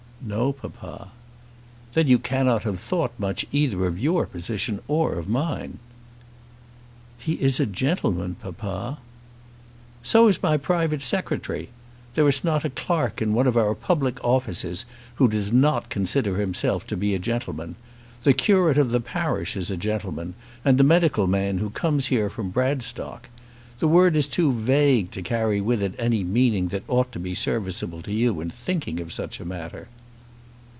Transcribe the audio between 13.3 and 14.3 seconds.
one of our public